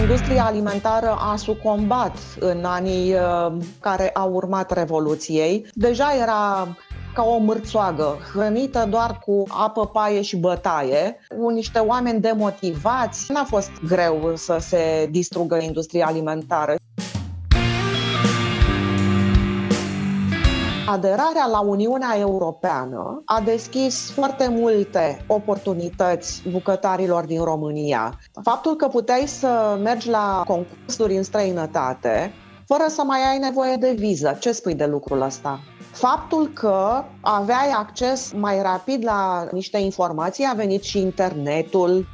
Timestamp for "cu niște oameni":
11.38-12.20